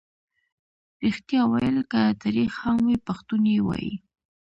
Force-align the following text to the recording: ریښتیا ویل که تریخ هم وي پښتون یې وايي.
ریښتیا 1.03 1.41
ویل 1.51 1.77
که 1.91 2.01
تریخ 2.23 2.51
هم 2.65 2.77
وي 2.87 2.97
پښتون 3.07 3.41
یې 3.53 3.59
وايي. 3.67 3.93